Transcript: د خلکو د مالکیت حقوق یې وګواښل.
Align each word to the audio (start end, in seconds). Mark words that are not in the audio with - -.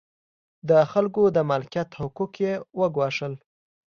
د 0.69 0.71
خلکو 0.91 1.23
د 1.35 1.37
مالکیت 1.49 1.89
حقوق 1.99 2.33
یې 2.45 2.53
وګواښل. 2.79 3.33